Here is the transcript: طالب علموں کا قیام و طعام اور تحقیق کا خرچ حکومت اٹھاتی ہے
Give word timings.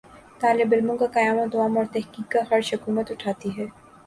طالب 0.41 0.73
علموں 0.73 0.95
کا 0.97 1.07
قیام 1.13 1.37
و 1.39 1.45
طعام 1.53 1.77
اور 1.77 1.85
تحقیق 1.93 2.31
کا 2.31 2.41
خرچ 2.49 2.73
حکومت 2.73 3.11
اٹھاتی 3.11 3.49
ہے 3.57 3.65